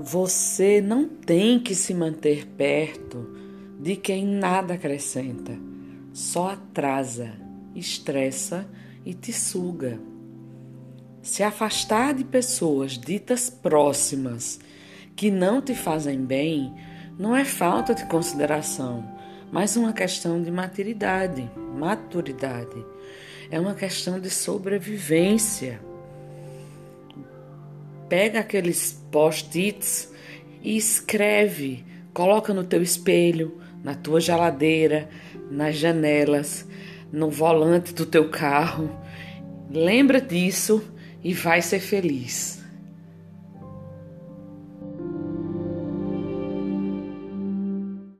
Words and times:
Você 0.00 0.80
não 0.80 1.08
tem 1.08 1.58
que 1.58 1.74
se 1.74 1.92
manter 1.92 2.46
perto 2.46 3.28
de 3.80 3.96
quem 3.96 4.24
nada 4.24 4.74
acrescenta, 4.74 5.58
só 6.12 6.50
atrasa, 6.50 7.32
estressa 7.74 8.64
e 9.04 9.12
te 9.12 9.32
suga. 9.32 9.98
Se 11.20 11.42
afastar 11.42 12.14
de 12.14 12.22
pessoas 12.22 12.92
ditas 12.96 13.50
próximas 13.50 14.60
que 15.16 15.32
não 15.32 15.60
te 15.60 15.74
fazem 15.74 16.24
bem 16.24 16.72
não 17.18 17.34
é 17.34 17.44
falta 17.44 17.92
de 17.92 18.06
consideração, 18.06 19.04
mas 19.50 19.76
uma 19.76 19.92
questão 19.92 20.40
de 20.40 20.48
maturidade, 20.48 21.50
maturidade. 21.74 22.86
É 23.50 23.58
uma 23.58 23.74
questão 23.74 24.20
de 24.20 24.30
sobrevivência. 24.30 25.80
Pega 28.08 28.40
aqueles 28.40 28.92
post-its 29.10 30.12
e 30.62 30.76
escreve, 30.76 31.84
coloca 32.12 32.54
no 32.54 32.64
teu 32.64 32.82
espelho, 32.82 33.60
na 33.82 33.94
tua 33.94 34.20
geladeira, 34.20 35.08
nas 35.50 35.76
janelas, 35.76 36.66
no 37.12 37.30
volante 37.30 37.92
do 37.92 38.06
teu 38.06 38.28
carro. 38.30 38.90
Lembra 39.70 40.20
disso 40.20 40.82
e 41.22 41.34
vai 41.34 41.60
ser 41.62 41.80
feliz. 41.80 42.57